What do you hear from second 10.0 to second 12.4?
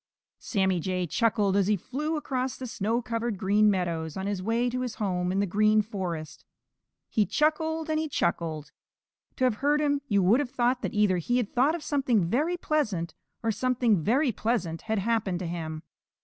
you would have thought that either he had thought of something